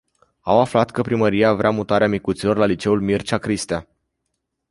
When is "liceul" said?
2.65-3.01